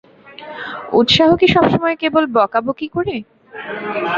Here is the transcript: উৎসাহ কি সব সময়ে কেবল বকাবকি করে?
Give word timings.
উৎসাহ 0.99 1.29
কি 1.39 1.47
সব 1.55 1.65
সময়ে 1.73 1.95
কেবল 1.95 2.23
বকাবকি 2.35 2.87
করে? 2.95 3.15